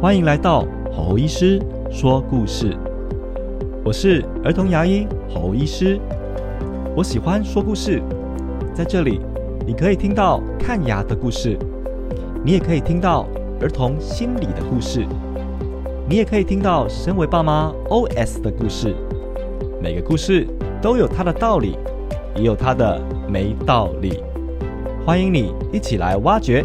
[0.00, 2.74] 欢迎来到侯医师说故事。
[3.84, 6.00] 我是儿童牙医侯医师，
[6.96, 8.02] 我喜欢说故事。
[8.72, 9.20] 在这里，
[9.66, 11.54] 你可以听到看牙的故事，
[12.42, 13.28] 你也可以听到
[13.60, 15.04] 儿童心理的故事，
[16.08, 18.96] 你也可以听到身为爸妈 OS 的故事。
[19.82, 20.46] 每个故事
[20.80, 21.76] 都有它的道理，
[22.36, 22.98] 也有它的
[23.28, 24.24] 没道理。
[25.04, 26.64] 欢迎你一起来挖掘